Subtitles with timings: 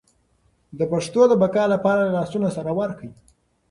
[0.77, 3.11] د پښتو د بقا لپاره لاسونه سره ورکړئ.